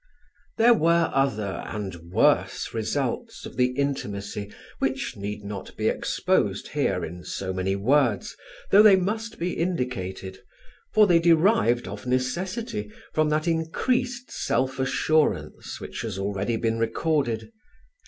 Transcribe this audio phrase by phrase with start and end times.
[0.57, 7.05] There were other and worse results of the intimacy which need not be exposed here
[7.05, 8.35] in so many words,
[8.71, 10.39] though they must be indicated;
[10.91, 17.51] for they derived of necessity from that increased self assurance which has already been recorded.